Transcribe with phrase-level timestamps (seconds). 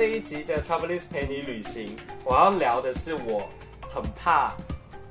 [0.00, 1.94] 这一集的 Travelist 陪你旅行，
[2.24, 3.46] 我要聊的是我
[3.92, 4.54] 很怕，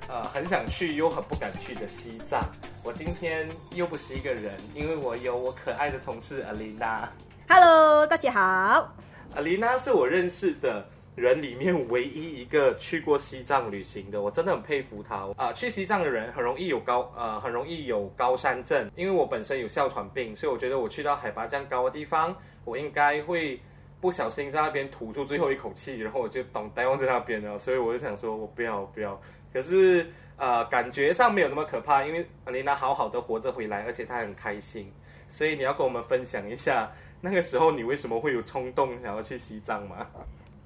[0.08, 2.42] 呃，很想去又很不敢去的西藏。
[2.84, 7.08] 我今天又不是一个人，因为我有我可爱的同事 Alina。
[7.48, 8.92] Hello，大家好。
[9.36, 10.84] Alina 是我认识的
[11.16, 15.18] 人里面唯一一个去过西藏旅行的，我真的很佩服她。
[15.18, 18.90] 啊、呃，去西藏的人很容易有高，呃，很容易有高山症。
[18.96, 23.62] 因为我本身有哮喘病，所以我觉得我去到海拔这样高的地方，我应该会
[24.02, 27.60] 不小心在那边吐出最后一口气，然后我就懂呆望在那边了。
[27.60, 29.20] 所以我就想说，我不要，不要。
[29.52, 34.92] 可是，呃，感觉上没有那么可怕，因为 Alina 好好的活着回来，而且她很开心。
[35.28, 40.08] 所以你要跟我们分享一下，那个时候你为什么会有冲动想要去西藏吗？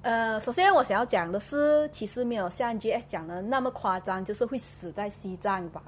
[0.03, 5.81] 呃，首先我想要讲的是，其实没有像 GS 讲的那么夸张，就是会死在西藏吧。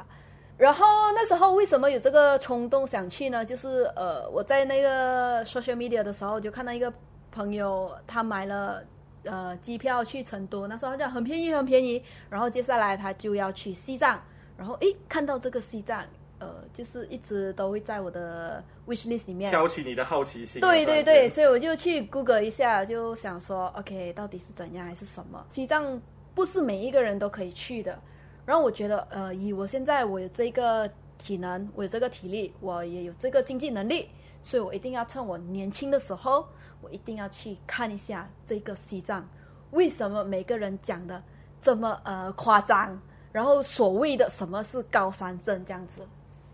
[0.58, 3.44] 然后那时候为什么有这个冲动想去呢？
[3.44, 6.92] 就是呃，我在那个 social media 的时候就看到一个
[7.36, 8.82] 朋友，他买了
[9.24, 12.02] 呃机票去成都，那时候好像很便宜很便宜。
[12.30, 14.20] 然后接下来他就要去西藏，
[14.58, 16.02] 然后诶，看到这个西藏。
[16.38, 20.60] 呃，就是一直都会在我的 wish list 里面挑起你的好奇心。
[20.60, 25.44] 对对对，所以我就去 Google 一下，就想说，OK，到底是怎样还是什么？
[25.50, 26.00] 西藏
[26.36, 27.98] 不是每一个人都可以去的。
[28.46, 30.92] 然后我觉得，呃，以我现在我有这个
[31.26, 34.10] 体能，我有这个体力，我也有这个经济能力，
[34.44, 36.48] 所以我一定要趁我年轻的时候，
[36.82, 39.28] 我一定要去看一下这个西藏。
[39.72, 41.24] 为什么每个人讲的
[41.60, 43.02] 这么呃夸张？
[43.32, 46.08] 然后所谓的什么是高山症这样子？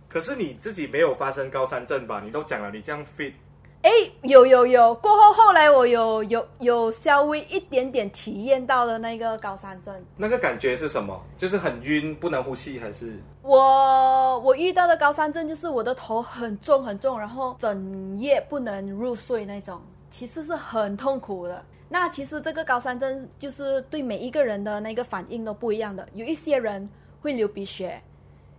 [0.08, 2.22] 可是你自己没有发生高山症吧？
[2.24, 3.34] 你都讲了，你这样 fit。
[3.82, 3.90] 哎，
[4.22, 9.94] 有有有，过后后来我有有有稍微一点点体验到了那个高山症。
[10.16, 11.20] 那个感觉是什么？
[11.36, 13.20] 就是很晕，不能呼吸，还是？
[13.42, 21.66] 我我遇到的高山症就是我的头很重很重，然后整夜不能入睡那种，其实是很痛苦的。
[21.90, 26.88] 那其实这个高山症就是对每一个人的那个反应都不一样的，有一些人
[27.20, 28.00] 会流鼻血。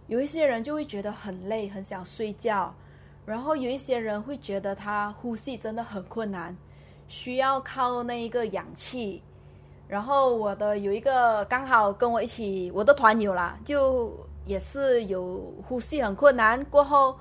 [0.08, 2.74] 有一些人就会觉得很累，很想睡觉，
[3.24, 6.56] 然后有一些人会觉得他呼吸真的很困难，
[7.08, 9.22] 需要靠那一个氧气。
[9.88, 14.12] 然后我的有一个刚好跟我一起，我的团友啦，就
[14.44, 17.16] 也是有呼吸很困难，过后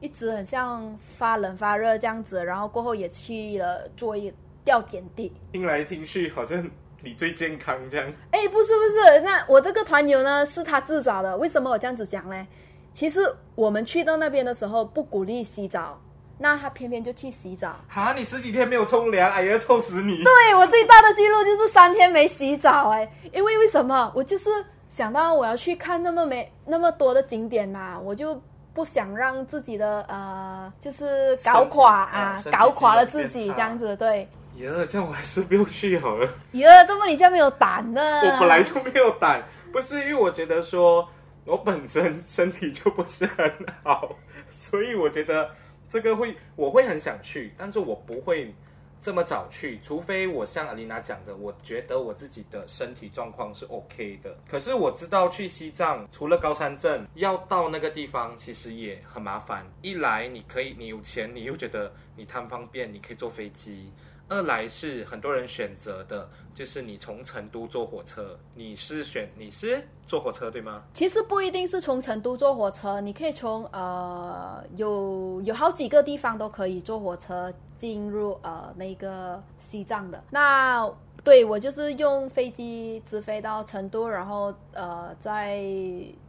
[0.00, 4.32] 一直很像发冷发热这样子，然后过后也去了做一
[4.64, 5.32] 吊点滴。
[5.52, 6.70] 听来听去好像。
[7.06, 8.10] 你最健康这样？
[8.30, 11.36] 哎，不是不是，那我这个团友呢，是他自找的。
[11.36, 12.48] 为什么我这样子讲呢？
[12.94, 13.20] 其实
[13.56, 16.00] 我们去到那边的时候不鼓励洗澡，
[16.38, 17.74] 那他偏偏就去洗澡。
[17.88, 20.22] 哈，你十几天没有冲凉，哎呀，臭死你！
[20.22, 24.10] 对，我最大的记录就是三天没洗澡，哎，因为为什么？
[24.14, 24.48] 我就是
[24.88, 28.40] 想到我要去看那么美那么多的景点嘛，我就
[28.72, 34.28] 不想让自己的呃，就是搞垮啊，啊搞垮了自己这样子，对。
[34.54, 36.28] 耶，这样我还是不用去好了。
[36.52, 38.20] 耶，这么你这样没有胆呢？
[38.20, 41.08] 我本来就没有胆，不是因为我觉得说
[41.44, 44.16] 我本身身体就不是很好，
[44.50, 45.50] 所以我觉得
[45.88, 48.54] 这个会我会很想去，但是我不会
[49.00, 54.34] 这么早去，除非我像 Alina 讲的，我觉得我自己的身体状况是 OK 的。
[54.48, 59.66] 可是我知道去西藏除了高山镇，要到那个地方其实也很麻烦。
[59.82, 63.92] 一来你可以，你有钱，你又觉得你贪方便，你可以坐飞机。
[64.28, 70.82] 二来是很多人选择的，就是你从成都坐火车，你是选你是坐火车对吗？
[70.94, 80.90] 其实不一定是从成都坐火车，你可以从呃有有好几个地方都可以坐火车进入呃那个西藏的那。
[81.24, 85.58] 对，我就是用飞机直飞到成都，然后呃再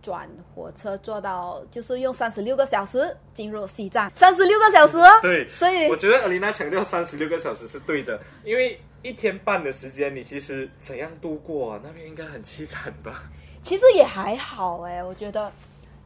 [0.01, 5.19] 转火车坐到，就是用三十六个小时进入西藏，三十六个小时哦。
[5.21, 11.81] 对，所以我觉得 Alina 强调三十六个小时是对的，因为一天半的时间你其实怎样度过啊？
[11.83, 13.23] 那边应该很凄惨吧？
[13.61, 15.51] 其实也还好哎，我觉得。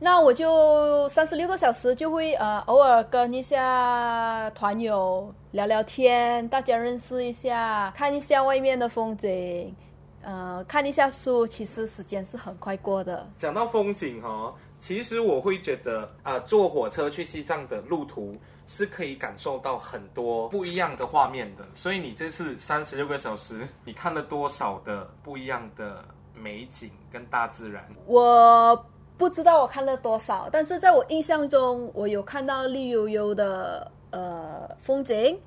[0.01, 9.75] 那我就三十六个小时就会呃偶尔跟一下团友聊聊天，大家认识一下，看一下外面的风景，
[10.21, 13.29] 呃看一下书，其实时间是很快过的。
[13.37, 18.37] 讲到风景哈、哦，其实我会觉得啊、呃，坐火车去西藏的路途
[18.67, 21.65] 是可以感受到很多不一样的画面的。
[21.75, 27.85] 所以你这次三十六个小时，你看了多少的不一样的美景跟大自然？
[28.05, 28.81] 我。
[29.19, 35.37] 不知道我看了多少，但是在我印象中，我有看到绿油油的呃风景，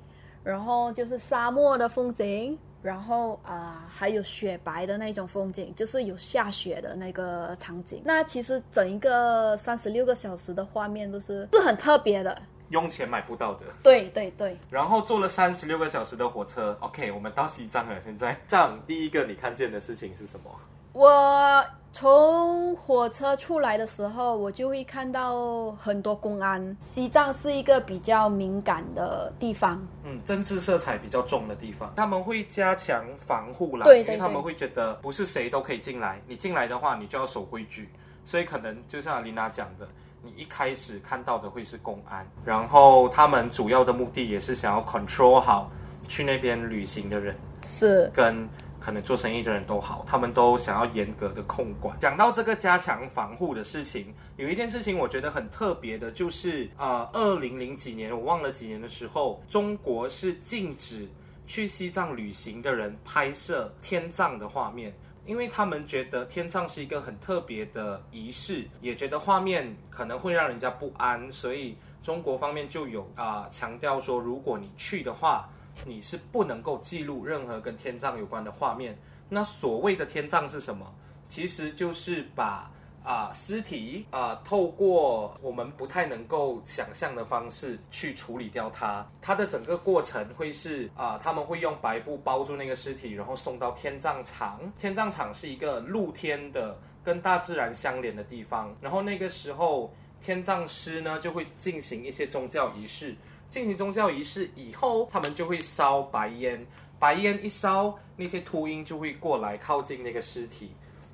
[0.43, 7.99] 然后就是沙漠的风景，然后啊、呃、还有雪白的那种风景，就是有下雪的那个场景。
[8.05, 12.39] 那其实整一个三十六个小时的画面都是是很特别的。
[12.69, 13.61] 用钱买不到的。
[13.81, 14.55] 对对对。
[14.69, 17.99] 然后坐了三十六个小时的火车，OK，我们到西藏了。
[17.99, 20.51] 现在，藏第一个你看见的事情是什么？
[20.93, 26.77] 我从火车出来的时候，我就会看到很多公安。
[26.79, 37.89] 西藏是一个比较敏感的地方，嗯，政治色彩比较重的地方，他们会加强防护啦，对对对，因为他们会觉得不是谁都可以进来，你进来的话，你就要守规矩，
[38.23, 39.87] 所以可能就像琳娜讲的，
[40.21, 45.71] 你一开始看到的会是公安，然后他们主要的目的也是想要 control 好
[46.07, 48.47] 去那边旅行的人，是跟。
[48.83, 51.97] 可能做生意的人都好，他们都想要严格的控管。
[51.99, 61.07] 讲到这个加强防护的事情，有一件事情我觉得很特别的，就是呃，二零零几年，我忘了几年的时候，中国是禁止
[61.47, 64.93] 去西藏旅行的人拍摄天葬的画面，
[65.25, 75.49] 因为他们觉得天葬是一个很特别的仪式，也觉得画面可能会让人家不安，所以中国方面就有啊、强调说，如果你去的话。
[75.85, 78.97] 你是不能够记录任何跟天葬有关的画面。
[79.29, 80.85] 那所谓的天葬是什么？
[81.27, 82.69] 其实就是把
[83.03, 89.05] 啊、尸体啊、透过我们不太能够想象的方式去处理掉它。
[89.21, 94.71] 它的整个过程会是啊、他们会用白布包住那个尸体，然后送到天葬场。
[94.77, 98.73] 天葬场是一个露天的、跟大自然相连的地方。
[98.79, 103.17] 然后那个时候，天葬师呢就会进行一些宗教仪式。
[103.53, 106.65] 进行宗教仪式以后，他们就会烧白烟，
[106.97, 110.71] 白烟一烧，那些秃鹰就会过来靠近那个尸体，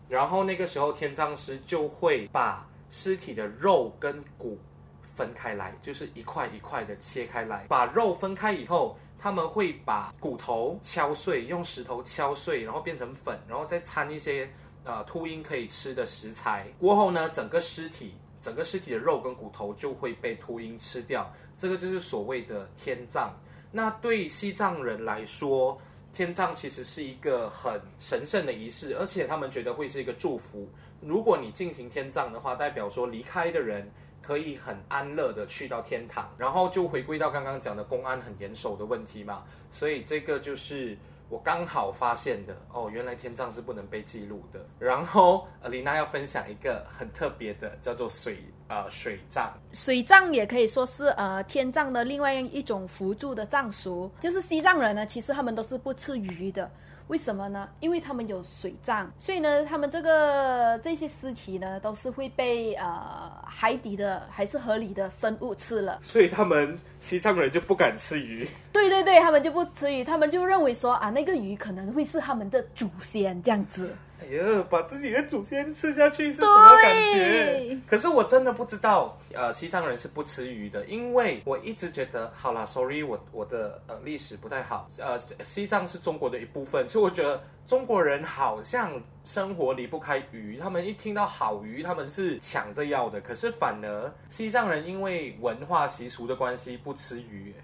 [0.08, 4.58] 然后那个时候天葬师就会把尸体的肉跟骨
[5.04, 7.66] 分开来，就是一块一块的切开来。
[7.68, 14.50] 把肉分开以后，他们会把骨头敲碎，用石头敲碎，然后变成粉，然后再掺一些
[14.86, 16.68] 呃秃鹰可以吃的食材。
[16.80, 18.14] 过后呢，整个尸体。
[18.42, 23.34] 整个尸体的肉跟骨头就会被秃鹰吃掉，这个就是所谓的天葬。
[23.72, 25.80] 那对西藏人来说，
[26.12, 30.68] 天葬其实是一个很神圣的仪式，而且他们觉得会是一个祝福。
[31.02, 33.92] 如果你进行天葬的话，代表说离开的人
[34.22, 39.44] 可以很安乐的去到天堂，然后就回归到刚刚讲的公安很严守的问题嘛。
[39.72, 40.98] 所以这个就是。
[41.30, 44.60] 我刚好发现的哦，原来天葬是不能被记录的。
[44.80, 49.54] 然后，李，娜要分享一个很特别的，叫做水呃水葬。
[49.72, 54.10] 水葬也可以说是呃天葬的另外一种辅助的葬俗。
[54.20, 56.70] 就是西藏人呢，其实他们都是不吃鱼的。
[57.10, 57.68] 为什么呢？
[57.80, 66.00] 因为他们有水葬，所以呢，他们这个这些尸体呢，都是会被呃海底的还是河里的生物吃了。
[66.04, 68.48] 所以他们西藏人就不敢吃鱼。
[68.72, 73.92] 对对对，他们就不吃鱼，他们就认为说啊，那个鱼可能会是他们的祖先这样子。
[74.22, 77.80] 哎呀，把自己的祖先吃下去是什么感觉？
[77.88, 93.22] 可是我真的不知道，呃，西藏人是不吃鱼的，因为我一直觉得，好啦，sorry，我我的呃历史不太好，呃，西藏是中国的一部分，所以我觉得中国人好像生活离不开鱼，他们一听到好鱼，他们是抢着要的。
[93.22, 97.56] 可是反而西藏人因为文化习俗的关系不吃鱼，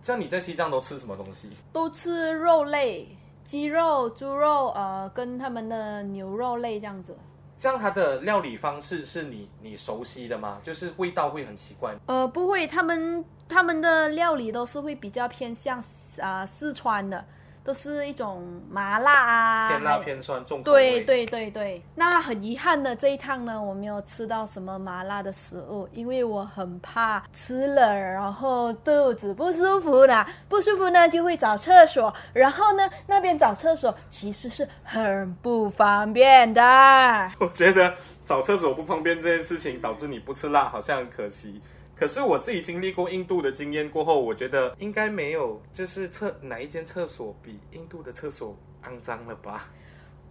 [0.00, 1.50] 像你在西藏都吃什么东西？
[1.72, 3.08] 都吃肉类。
[3.44, 7.16] 鸡肉、猪肉，呃，跟他们的牛肉类这样子。
[7.56, 10.58] 这样它的料理方式是你你熟悉的吗？
[10.62, 11.94] 就是味道会很奇怪？
[12.06, 15.78] 呃，不会，他们他们的料理都是会比较偏向
[16.20, 17.24] 啊、呃、四川的。
[17.64, 21.00] 都是一种麻辣啊，偏辣偏酸重口味。
[21.02, 36.62] 对对对对，那很遗憾的这一趟呢，我没有吃到什么麻辣的食物，因为我很怕吃了然后肚子不舒服啦，不舒服呢就会找厕所，然后呢那边找厕所其实是很不方便的。
[37.40, 37.94] 我觉得
[38.26, 41.62] 找厕所不方便这件事情导致你不吃辣，好像很可惜。
[41.96, 49.68] 可是我自己经历过印度的经验过后，我觉得应该没有，就是厕哪一间厕所比印度的厕所肮脏了吧？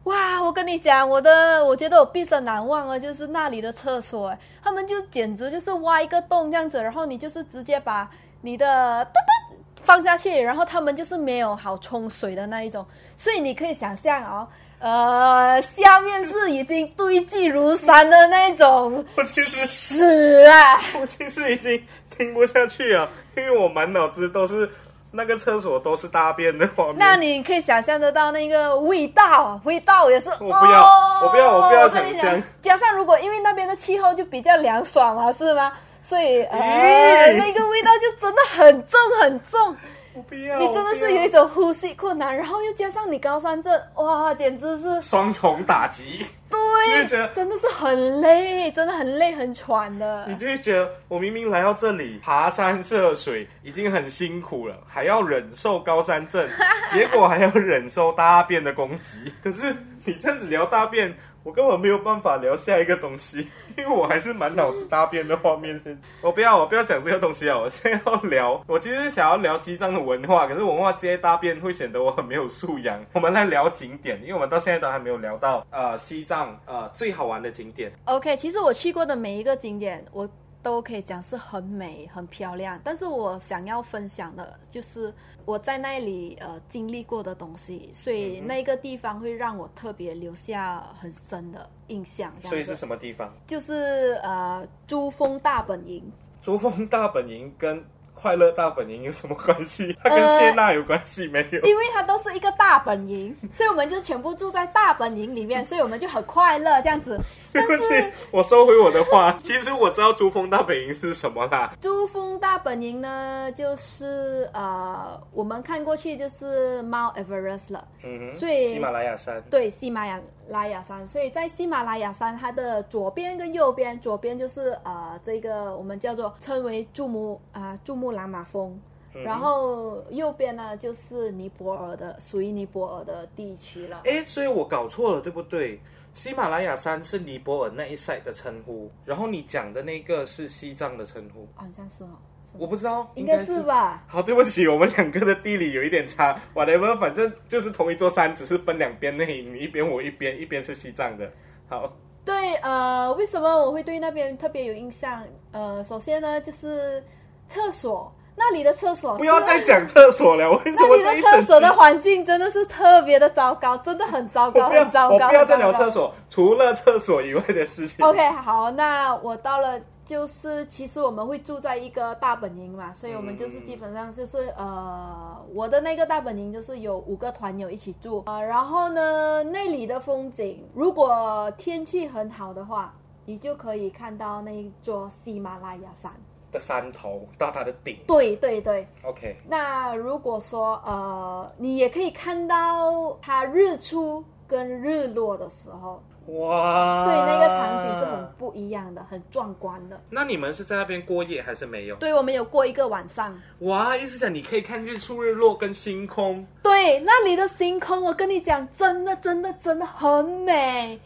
[0.03, 8.65] 哇，我跟你讲，我的我觉得我毕生难忘啊，就是那里的厕所，他们就简直就是挖一个洞这样子，然后你就是直接把你的
[9.05, 14.45] 墩墩放下去，然后他们就是没有好冲水的那一种，所以你可以想象哦。
[14.83, 20.77] 呃，下面是已经堆积如山的那种 屎啊！
[20.99, 24.69] 我其实已经听不下去了，因为我满脑子都是
[25.11, 26.97] 那个厕所都是大便的画面。
[26.97, 30.29] 那你可以想象得到那个味道，味道也是。
[30.31, 32.43] 我不要，哦、我不要，我不要想象。
[32.61, 35.71] 加上如果因为那边的气候就比较凉爽嘛，是吗？
[36.03, 39.77] 所以呃，那个味道就真的很重很重。
[40.15, 46.25] 我不要，你真的是有一种呼吸困难，然后又加上你高山症，哇，简直是双重打击。
[46.49, 50.25] 对，真的是很累，真的很累很喘的。
[50.27, 56.47] 你就会觉得，我明明来到这里爬山涉水已经很辛苦了，还要忍受高山症，
[56.91, 59.33] 结果还要忍受大便的攻击。
[59.43, 61.15] 可是你这样子聊大便。
[61.43, 63.47] 我根本没有办法聊下一个东西，
[63.77, 65.79] 因为我还是满脑子大便的画面。
[65.83, 67.57] 先，我不要，我不要讲这个东西啊！
[67.57, 73.03] 我现在要 聊，我其实想要聊西藏的文化，可是文化接大便会显得我很没有素养。
[73.13, 77.91] 我们来聊景点，因为我们到现在都还没有聊到呃西藏呃最好玩的景点。
[78.05, 80.29] OK，其实我去过的每一个景点，我。
[80.63, 85.13] 都可以讲是很美、很漂亮，但是我想要分享的就是
[85.45, 92.33] 我在那里呃经历过的东西，所以那个地方会让我特别留下很深的印象。
[92.41, 93.31] 所以是什么地方？
[93.45, 96.01] 就是呃珠峰大本营。
[96.41, 97.83] 珠峰大本营跟。
[98.15, 99.93] 快乐大本营有什么关系？
[100.01, 101.59] 它跟谢娜有关系没有？
[101.63, 107.19] 因为它都是一个大本营，所以我们就全部住在大本营里面，所以我们就很快乐这样子。
[107.67, 109.37] 但是，我收回我的话。
[109.43, 111.73] 其实我知道珠峰大本营是什么啦。
[111.81, 117.85] 珠峰大本营呢，就是呃，我们看过去就是 Mount Everest 了。
[118.03, 118.31] 嗯哼。
[118.31, 119.43] 所以喜马拉雅山。
[119.49, 120.05] 对，喜马
[120.47, 121.05] 拉雅山。
[121.05, 128.13] 所以在喜马拉雅山，它的左边跟右边，左边就是呃，这个我们叫做称为珠穆啊，珠穆。
[128.13, 128.79] 朗玛峰，
[129.11, 134.01] 然后右边呢就是尼泊尔的，属于尼泊尔的地区了。
[134.05, 135.81] 哎，所以我搞错了，对不对？
[136.13, 142.09] 喜马拉雅山是尼泊尔那一 side 的称呼，然后你讲的那个是西藏的称呼，好像是哦。
[142.57, 144.03] 我不知道，应该是吧？
[144.07, 146.39] 好，对不起，我们两个的地理有一点差。
[146.53, 151.29] whatever，反正就是同一座山，只是分两边，那你一边我一边，一边是西藏的。
[151.67, 151.91] 好，
[152.23, 155.25] 对，呃，为什么我会对那边特别有印象？
[155.51, 157.03] 呃，首先呢，就是。
[157.45, 160.51] 厕所那里的厕所，不要再讲厕所了。
[160.51, 165.15] 为什么这 那里的厕所的环境真的是特别的糟糕，真的很糟糕，很糟糕。
[165.15, 168.03] 我不要再聊厕所，除了厕所以外的事情。
[168.05, 182.93] OK，好，那我到了，就是其实我们会住在一个大本营嘛，所以我们就是基本上就是、嗯、呃，我的那个大本营就是有五个团友一起住呃，然后呢，那里的风景，如果天气很好的话，
[183.25, 186.11] 你就可以看到那一座喜马拉雅山。
[186.53, 189.35] 的山头到它的顶，对对对，OK。
[189.49, 197.03] 那如果说呃，你也可以看到它日出跟日落的时候，哇！
[197.03, 199.99] 所以那个场景是很不一样的，很壮观的。
[200.09, 201.95] 那你们是在那边过夜还是没有？
[201.95, 203.37] 对，我们有过一个晚上。
[203.59, 203.97] 哇！
[203.97, 206.45] 意思讲你可以看日出日落跟星空。
[206.61, 211.01] 对，那里的星空，我跟你讲，真的真的真的很美。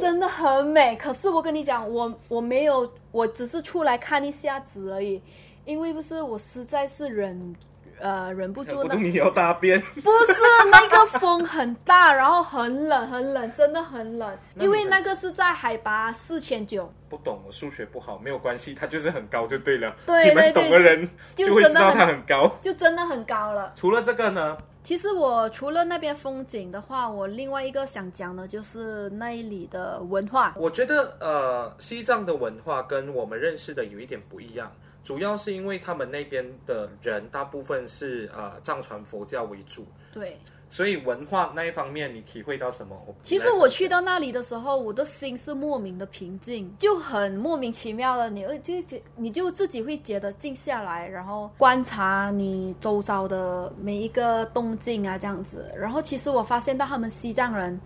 [0.00, 5.22] 真的很美，可是我跟你讲，我我没有，我只是出来看一下子而已，
[5.64, 7.54] 因为不是我实在是忍，
[8.00, 8.82] 呃，忍不住。
[8.84, 9.80] 那你要大便？
[9.80, 10.34] 不是，
[10.70, 16.92] 那个风很大，然后很冷，很冷，真的很冷， 因为那个是在海拔四千九。
[17.08, 19.94] 不懂，我数学不好，没有关系，它就是很高就对了。
[20.06, 23.72] 对对对，你们懂的人就会知道它很高，就真的很高了。
[23.76, 24.56] 除了这个呢？
[24.84, 30.52] 其实我除了那边风景的话，我另外一个想讲的就是那里的文化。
[30.56, 34.72] 我觉得呃，西藏的文化跟我们认识的有一点不一样，
[35.04, 39.86] 主要是因为他们那边的人大部分是呃藏传佛教为主。
[40.12, 40.38] 对。
[40.72, 42.96] 所以文化那一方面，你体会到什么？
[43.22, 55.70] 其实我去到那里的时候，我的心是莫名的平静，就很莫名其妙的，你就你就自己会觉得静下来，然后观察你周遭的每一个动静啊，这样子。
[55.76, 57.78] 然后其实我发现到他们西藏人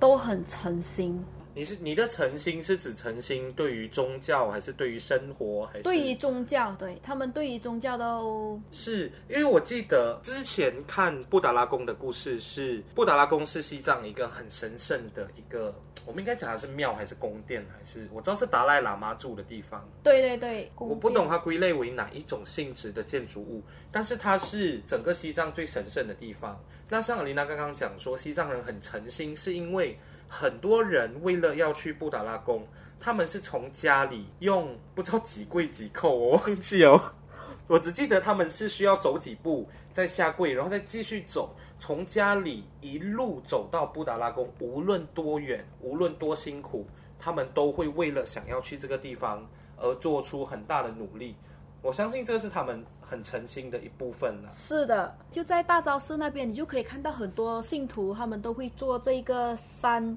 [0.00, 1.22] 都很诚心。
[1.54, 6.74] 你是你的诚心是指诚心对于宗教，还是对于生活，还是对于宗教？
[6.76, 15.74] 对，他们对于宗教都是，因为我记得之前看布达拉宫的故事是，是布达拉宫是西藏一个很神圣的一个，
[16.06, 19.86] 我们应该讲的是庙还是宫殿，还是我知道是达赖喇嘛住的地方。
[20.02, 26.58] 对对对，我不懂它归类为哪一种性质的建筑物，但是它是整个西藏最神圣的地方。
[26.88, 29.98] 那像阿琳娜刚刚讲说，西藏人很诚心，是因为。
[30.34, 32.66] 很多人为了要去布达拉宫，
[32.98, 36.98] 他们是从家里用不知道几跪几叩，我忘记哦，
[37.68, 46.86] 我只记得他们是需要走几步再下跪，然后再继续走，从家里一路走到布达拉宫，无论多远，无论多辛苦，
[47.18, 49.46] 他们都会为了想要去这个地方
[49.76, 51.36] 而做出很大的努力。
[51.82, 54.48] 我相信这是他们很诚心的一部分了。
[54.50, 60.16] 是的，就在大昭寺那边，你就可以看到很多信徒，他们都会做这个三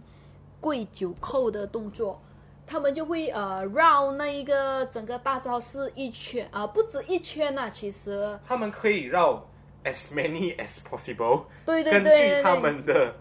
[0.62, 2.22] 跪九叩的动作。
[2.68, 9.46] 他们就会呃绕那一个整个大昭寺一圈啊、呃，不止一圈呐、啊，其实他们可以绕
[9.84, 13.14] as many as possible，对对对，根据他们的。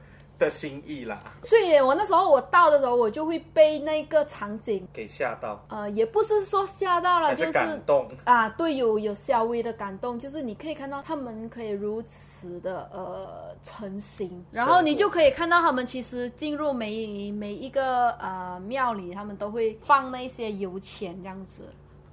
[0.45, 5.65] 的心意啦，所以我那时候我到的时候，我就会被那个场景给吓到。
[5.69, 21.63] 呃，也不是说吓到了，是感动就是啊，对，有有稍微的感动，就是你可以看到他们可以如此的呃成型，然后你就可以看到他们其实进入每每一个呃庙里，他们都会放那些油钱这样子。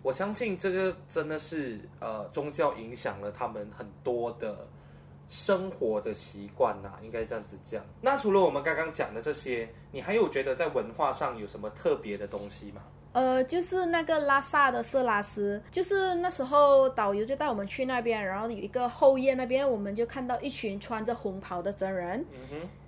[0.01, 4.67] 我相信这个真的是呃宗教影响了他们很多的。
[5.31, 7.81] 生活的习惯呐，应该这样子讲。
[8.01, 12.81] 那除了我们刚刚讲的这些，你还有觉得在文化上有什么特别的东西吗？
[13.13, 22.25] 呃，就是那个拉萨的色拉斯，就是那时候导游就带我们去那边，然后有一个后院那边，我们就看到一群穿着红袍的僧人，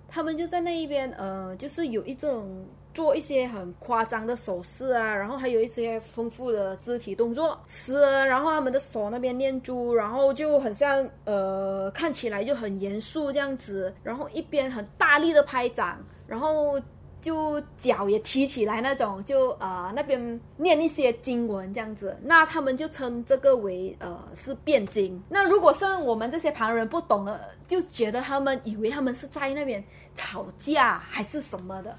[0.09, 2.65] 他们就在那一边，呃，就是有一种。
[2.93, 15.97] 做一些很夸张的手势啊，然后还有一些丰富的肢体动作，是，然后他们的手那边念珠，然后就很像呃，看起来就很严肃这样子，然后一边很大力的拍掌，
[16.27, 16.79] 然后
[17.19, 25.19] 就脚也提起来那种，就啊、呃、那边念一些经文这样子，那他们就称这个为呃是辩经。
[25.29, 29.83] 那如果像我们这些旁人不懂的，就觉得他们以为他们是在那边
[30.13, 31.97] 吵架还是什么的。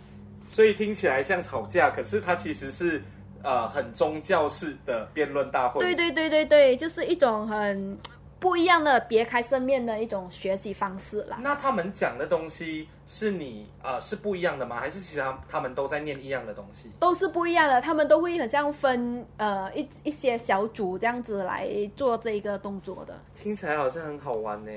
[0.54, 3.02] 所以听起来像吵架，可是它其实是
[3.42, 5.80] 呃很宗教式的辩论大会。
[5.80, 7.99] 对对对对对，就是一种很
[8.38, 11.38] 不一样的别开生面的一种学习方式啦。
[11.40, 14.78] 那他们讲的东西是你呃是不一样的吗？
[14.78, 16.92] 还是其实他们都在念一样的东西？
[17.00, 23.18] 都是不一样的，他们都会很像分呃一一些小组这样子来做这一个动作的。
[23.34, 24.70] 听起来好像很好玩呢。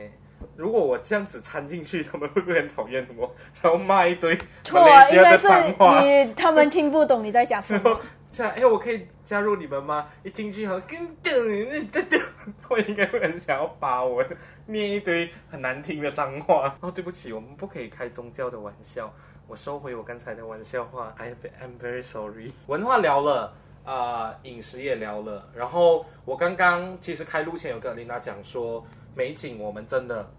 [0.55, 3.33] 如果我这样子掺进去，他们会不会很讨厌我？
[3.61, 4.37] 然后骂一堆
[4.73, 6.01] 马来西亚的？
[6.01, 7.99] 你他们听不懂你在讲什么。
[8.29, 10.09] 这样，哎，我可以加入你们吗？
[10.21, 12.21] 一进去好像跟噔那噔噔，
[12.69, 14.23] 我应该会很想要把我
[14.65, 16.75] 念一堆很难听的脏话。
[16.81, 19.11] 哦，对不起，我们不可以开宗教的玩笑，
[19.47, 21.13] 我收回我刚才的玩笑话。
[21.17, 22.51] I am very sorry。
[22.67, 23.53] 文化聊了，
[23.85, 28.85] 啊、呃，饮食也聊了，然后我刚刚其实开录前有跟 Alina 讲说。
[29.17, 30.29] 美景我们真的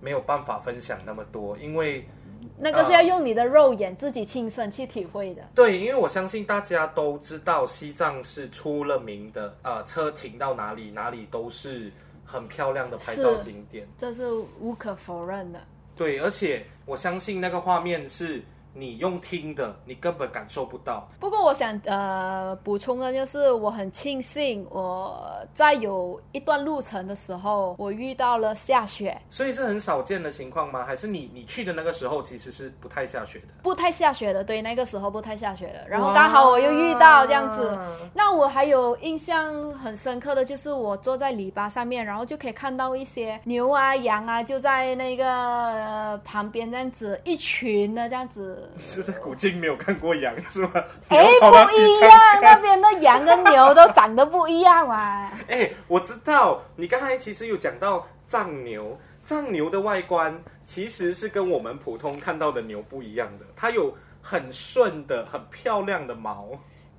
[0.00, 2.08] 没有办法分享那么多，因为
[2.58, 5.42] 那个是要用你的肉眼自己亲身去体会的。
[5.54, 11.92] 对，因为我相信大家都知道西藏是出了名的，呃，车停到哪里哪里都是
[12.24, 14.26] 很漂亮的拍照景点，这是
[14.58, 15.60] 无可否认的。
[15.94, 18.42] 对，而且我相信那个画面是。
[18.74, 21.08] 你用听的，你根本感受不到。
[21.20, 29.20] 不过我想呃补充的就是，我很庆幸我在有一段路程的时候，我遇到了下雪。
[29.28, 30.84] 所以是很少见的情况吗？
[30.84, 33.46] 还是你你去的那个时候其实是不太下雪的？
[33.62, 35.86] 不太下雪的，对，那个时候不太下雪的。
[35.88, 37.78] 然后刚好我又遇到这样子。
[38.14, 48.60] 那我还有印象很深刻的就是，我坐在篱笆上面，然后就可以看到一些牛啊、羊啊，就在那个、呃、旁边这样子，一群的这样子。
[48.78, 50.70] 是在古晋没有看过羊 是吗？
[51.08, 51.46] 哎、欸，不
[51.78, 55.32] 一样，那边的羊跟牛都长得不一样啊。
[55.48, 66.48] 哎、欸，我知道，你刚才其实有讲到藏牛，藏牛的外观其实是跟我们普通看到的牛不一样的，它有很顺的、很漂亮的毛。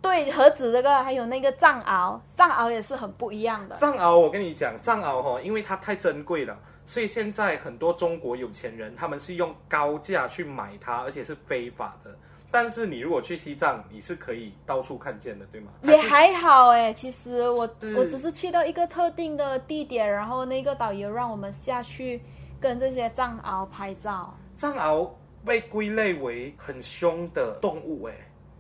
[0.02, 3.76] 对，何止这个，还有那个藏獒，藏獒也是很不一样的。
[3.78, 6.58] 藏獒，我跟你讲，藏獒哈，因为它太珍贵了。
[6.86, 12.15] 所以现在很多中国有钱人，他们是用高价去买它，而且是非法的。
[12.52, 15.72] 但是你如果去西藏，你是可以到处看见的，对吗？
[15.82, 17.62] 也还好哎，其实我
[17.98, 22.22] 我只是去到一个特定的地点，然后那个导游让我们下去
[22.60, 24.38] 跟这些藏獒拍照。
[24.56, 25.10] 藏獒
[25.43, 28.13] 被归类为很凶的动物哎。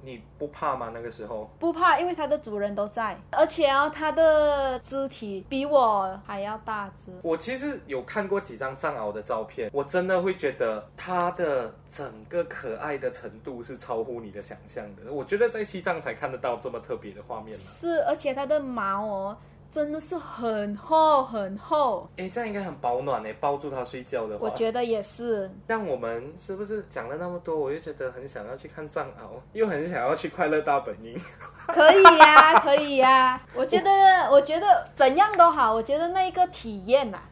[0.03, 0.91] 你不怕吗？
[0.93, 7.11] 那个时候不怕，因为它的主人都在，而且哦，它的肢体比我还要大只。
[7.21, 15.11] 我其实有看过几张藏獒的照片，我真的会觉得它的整个可爱的程度是超乎你的想象的。
[15.11, 17.63] 我觉得在西藏才看得到这么特别的画面呢。
[17.63, 19.37] 是，而且它的毛哦。
[19.73, 24.45] 真的是很厚很厚，哎，这样应该很保暖哎，抱住它睡觉的话。
[24.45, 25.49] 我觉得也是。
[25.67, 29.13] 像我们是不是讲了那么多，我又觉得很想要去看藏獒，
[29.53, 31.19] 又很想要去快乐大本营。
[31.73, 33.47] 可以呀、啊，可以呀、啊。
[33.55, 35.73] 我觉得，我觉得怎样都好。
[35.73, 37.23] 我觉得那一个体验呐、啊，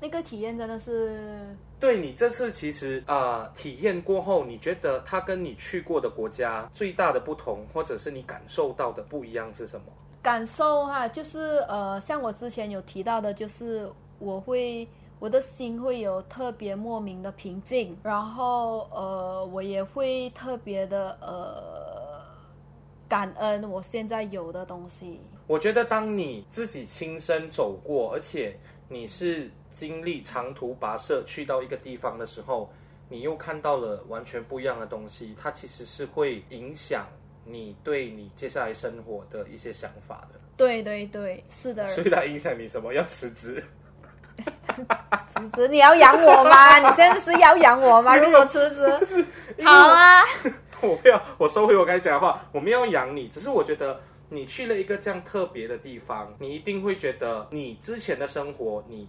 [0.00, 1.54] 那个体验真的是。
[1.78, 9.86] 对你这次其实啊、呃，体验过后，你觉得它跟你去过的国家最大的不同，或者是你感受到的不一样是什么？
[10.22, 14.86] 感受哈，就是呃，像我之前有提到的，就是我会
[15.18, 22.22] 我的心会有特别莫名的平静，然后呃，我也会特别的呃
[23.08, 25.20] 感恩我现在有的东西。
[25.46, 32.70] 我觉得当你自己亲身走过，而且你是经历长途跋涉去到一个地方的时候，
[33.08, 37.06] 你又看到了完全不一样的东西，它其实是会影响
[37.50, 40.40] 你对你接下来生活的一些想法的。
[40.56, 41.86] 对对对，是的。
[41.86, 42.92] 所以它影响你什么？
[42.92, 43.62] 要辞职？
[45.26, 45.68] 辞职？
[45.68, 46.78] 你要养我吗？
[46.78, 48.16] 你现在是要养我吗？
[48.18, 49.26] 如果辞职，
[49.64, 50.22] 好啊。
[50.80, 52.42] 我不要，我收回我刚才讲的话。
[52.52, 59.08] 我没有养你，只是我觉得你去了一个这样特别的地方，你一定会觉得你之前的生活，你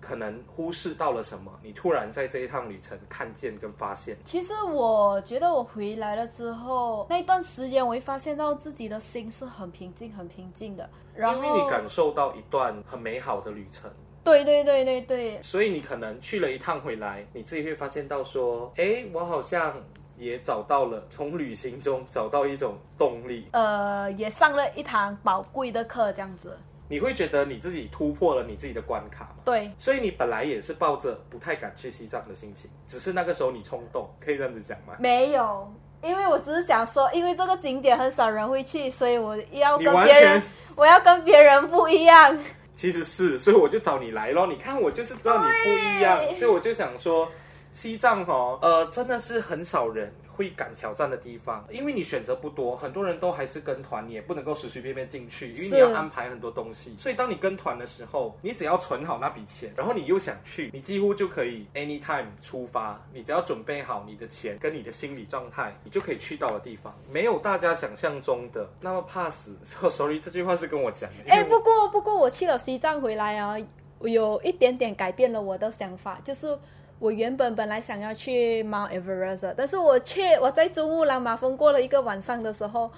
[0.00, 1.52] 可能忽视到了什么。
[1.62, 4.16] 你突然在这一趟旅程看见跟发现。
[4.24, 10.88] 其实我觉得我回来了之后，那一段时间我会发现到自己的心是很平静、很平静的。
[11.14, 13.90] 然后因为你感受到一段很美好的旅程。
[14.24, 15.42] 对对对对对。
[15.42, 19.74] 所以你可能去了一趟回来，你自己会发现到说，哎，我好像。
[20.20, 26.58] 也找到了从旅行中找到一种动力，呃，也上了一堂宝贵的课，这样子。
[26.88, 29.42] 你会觉得你自己突破了你自己的关卡吗？
[29.44, 34.94] 对，所以你本来也是抱着不太敢去西藏的心情，只是那个时候你冲动，可以这样子讲吗？
[34.98, 35.72] 没有，
[36.02, 40.42] 因为我只是想说，因为这个景点很少人会去，所以我要跟别人，
[40.74, 42.36] 我要跟别人不一样。
[42.74, 44.46] 其实是，所以我就找你来咯。
[44.46, 47.28] 你看我就是知道你不一样，所以我就想说。
[47.70, 56.94] 西藏哦，呃，真的是很少人会敢挑战的地方，因为你选择不多，很多人都还是跟团，你也不能够随随便便进去，因为你要安排很多东西。
[56.96, 63.04] 所以当你跟团的时候，你只要存好那笔钱，然后你又想去，你几乎就可以 anytime 出发。
[63.12, 69.56] 你只要准备好你的钱跟你的心理状态，你就可以去到的地方，没有大家想象中的那么怕死。
[69.82, 71.32] Oh, sorry，这句话是跟我讲的。
[71.32, 73.56] 哎，不过不过我去了西藏回来啊，
[73.98, 76.56] 我有一点点改变了我的想法，就是。
[76.98, 82.90] 我原本本来想要去 Mount Everest，但是我却我在珠穆朗玛峰过了一个晚上的时候，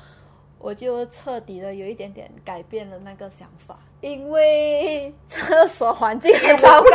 [0.58, 6.88] 我就彻底的有一点点改变了那个想法，因为厕所环境很糟糕。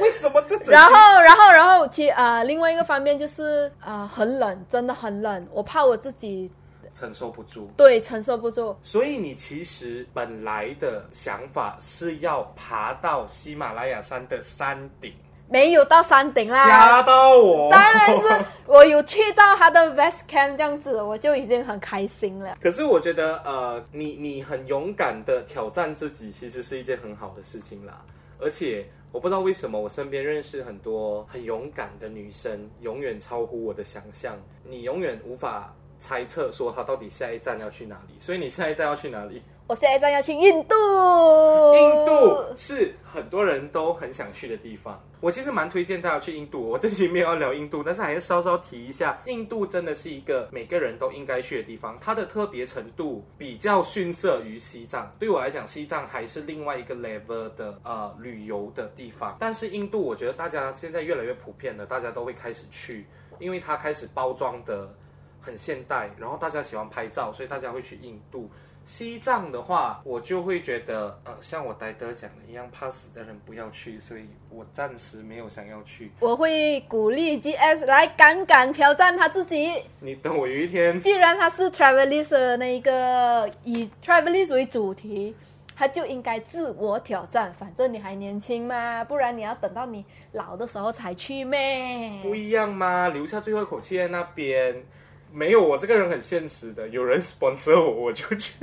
[0.00, 0.56] 为什么这？
[0.70, 6.50] 然后，然后，然后，其啊、呃，另外一个方面就是啊、呃，很冷，真的很冷，我怕我自己
[6.92, 7.70] 承受不住。
[7.76, 8.76] 对，承受不住。
[8.82, 15.12] 所以你其实本来的想法是要爬到喜马拉雅山的山顶。
[15.48, 17.70] 没有到山顶啦，吓到我！
[17.70, 22.56] 当然是我有去到他的 base camp 这样子，我就已经很开心了。
[22.60, 28.02] 可是我觉得，呃，你你很勇敢的挑战自己，其实是一件很好的事情啦。
[28.38, 34.36] 而且我不知道为什么，我身边认识很多很勇敢的女生，永远超乎我的想象。
[34.64, 39.42] 你永远无法猜测说她到底下一站要去哪里，所以你下一站要去哪里？
[39.68, 40.76] 我下一站要去印度。
[41.74, 45.02] 印度是很多人都很想去的地方。
[45.18, 46.68] 我其实蛮推荐大家去印度。
[46.68, 51.98] 我这期没有要聊印度，但是还是稍稍提一下，印度真的是一个每个人都应该去的地方。
[52.00, 55.12] 它的特别程度比较逊色于西藏。
[55.18, 59.36] 对我来讲，西藏还是另外一个 level 的呃旅游的地方。
[59.40, 63.04] 但是印度，我觉得大家现在越来越普遍了，大家都会开始去，
[63.40, 64.94] 因为它开始包装的
[65.40, 68.48] 很现代，然后大家喜欢拍照，所以大家会去印度。
[68.86, 76.12] 西藏的话，我就会觉得，呃，像我呆德讲的一样，怕死的人不要去，所以我暂时没有想要去。
[76.20, 79.82] 我会鼓励 GS 来敢敢挑战他自己。
[79.98, 85.34] 你等我有一天，既然他是 Travelist 那一个以 Travelist 为主题，
[85.74, 87.52] 他就应该自我挑战。
[87.52, 92.20] 反正你还年轻嘛，不然你要等到你老的时候才去咩？
[92.22, 93.08] 不一样吗？
[93.08, 94.84] 留下最后一口气在那边。
[95.36, 98.54] 没有，我这个人很现实的，有人 sponsor 我， 我就去。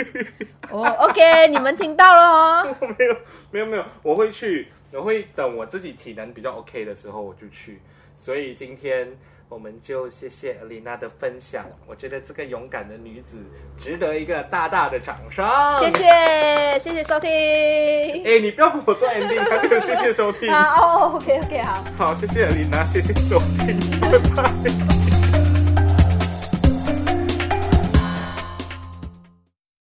[0.72, 2.22] 哦、oh,，OK，你们听到了
[2.64, 2.76] 哦。
[2.98, 3.16] 没有，
[3.52, 7.80] 没有，没有，我会去，我会等我自己体能比较 OK 的时候我就去。
[8.16, 9.08] 所以今天
[9.50, 13.38] 我们就谢谢 Alina 的分享，我觉得这个勇敢的女子
[13.78, 15.46] 值得一个大大的掌声。
[15.80, 17.30] 谢谢，谢谢收听。
[17.30, 20.52] 哎，你不要帮我做 ending，还没有 谢谢收听。
[20.52, 21.84] 好，哦，OK，OK，好。
[21.96, 24.93] 好，谢谢 Alina，谢谢收听，拜拜。